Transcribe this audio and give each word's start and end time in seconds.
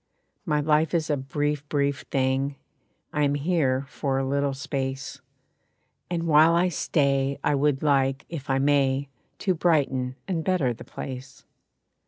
My 0.47 0.61
life 0.61 0.95
is 0.95 1.11
a 1.11 1.17
brief, 1.17 1.69
brief 1.69 2.05
thing, 2.09 2.55
I 3.13 3.21
am 3.21 3.35
here 3.35 3.85
for 3.87 4.17
a 4.17 4.25
little 4.25 4.55
space. 4.55 5.21
And 6.09 6.23
while 6.25 6.55
I 6.55 6.69
stay 6.69 7.37
I 7.43 7.53
would 7.53 7.83
like, 7.83 8.25
if 8.27 8.49
I 8.49 8.57
may, 8.57 9.09
To 9.37 9.53
brighten 9.53 10.15
and 10.27 10.43
better 10.43 10.73
the 10.73 10.83
place. 10.83 11.45